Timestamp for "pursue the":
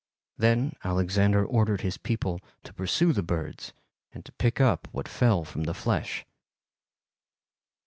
2.73-3.21